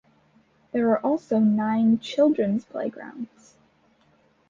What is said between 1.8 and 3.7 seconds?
children's playgrounds.